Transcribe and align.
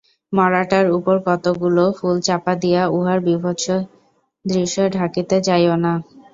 মড়াটার 0.33 0.85
উপর 0.97 1.15
কতকগুলো 1.27 1.83
ফুল 1.97 2.15
চাপা 2.21 2.53
দিয়া 2.63 2.81
উহার 2.89 3.19
বীভৎস 3.25 3.65
দৃশ্য 4.45 4.77
ঢাকিতে 4.95 5.35
যাইও 5.47 5.75
না। 5.77 5.93